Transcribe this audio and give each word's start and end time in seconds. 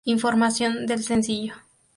Información 0.03 0.87
del 0.87 1.03
sencillo 1.03 1.53